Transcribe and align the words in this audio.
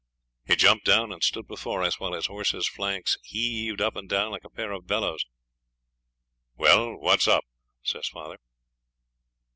He 0.47 0.55
jumped 0.55 0.83
down 0.83 1.11
and 1.11 1.23
stood 1.23 1.45
before 1.47 1.83
us, 1.83 1.99
while 1.99 2.13
his 2.13 2.25
horse's 2.25 2.67
flanks 2.67 3.19
heaved 3.23 3.81
up 3.81 3.95
and 3.95 4.09
down 4.09 4.31
like 4.31 4.43
a 4.43 4.49
pair 4.49 4.71
of 4.71 4.87
bellows. 4.87 5.27
'Well, 6.57 6.95
what's 6.95 7.27
up?' 7.27 7.45
says 7.83 8.07
father. 8.07 8.39